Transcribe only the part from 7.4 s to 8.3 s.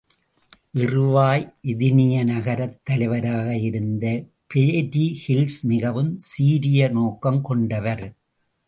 கொண்டவர்.